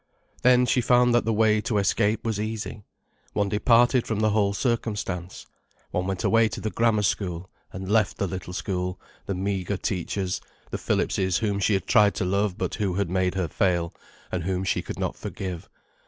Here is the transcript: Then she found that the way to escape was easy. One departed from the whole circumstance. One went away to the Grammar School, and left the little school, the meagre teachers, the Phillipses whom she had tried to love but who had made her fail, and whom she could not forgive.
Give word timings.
Then 0.41 0.65
she 0.65 0.81
found 0.81 1.13
that 1.13 1.25
the 1.25 1.31
way 1.31 1.61
to 1.61 1.77
escape 1.77 2.25
was 2.25 2.39
easy. 2.39 2.81
One 3.33 3.49
departed 3.49 4.07
from 4.07 4.19
the 4.19 4.31
whole 4.31 4.51
circumstance. 4.51 5.45
One 5.91 6.07
went 6.07 6.23
away 6.23 6.47
to 6.49 6.59
the 6.59 6.71
Grammar 6.71 7.03
School, 7.03 7.51
and 7.71 7.87
left 7.87 8.17
the 8.17 8.25
little 8.25 8.53
school, 8.53 8.99
the 9.27 9.35
meagre 9.35 9.77
teachers, 9.77 10.41
the 10.71 10.79
Phillipses 10.79 11.37
whom 11.37 11.59
she 11.59 11.75
had 11.75 11.85
tried 11.85 12.15
to 12.15 12.25
love 12.25 12.57
but 12.57 12.73
who 12.73 12.95
had 12.95 13.11
made 13.11 13.35
her 13.35 13.47
fail, 13.47 13.93
and 14.31 14.43
whom 14.43 14.63
she 14.63 14.81
could 14.81 14.97
not 14.97 15.15
forgive. 15.15 15.69